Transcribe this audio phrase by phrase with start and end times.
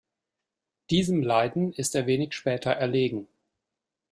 [0.89, 3.27] Diesem Leiden ist er wenig später erlegen.